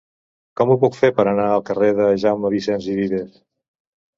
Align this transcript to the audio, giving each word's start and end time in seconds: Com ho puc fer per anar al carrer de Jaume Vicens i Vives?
Com 0.61 0.69
ho 0.69 0.77
puc 0.83 0.95
fer 1.01 1.11
per 1.19 1.25
anar 1.33 1.45
al 1.57 1.63
carrer 1.67 1.91
de 1.99 2.07
Jaume 2.25 2.53
Vicens 2.55 2.89
i 2.95 2.99
Vives? 3.03 3.37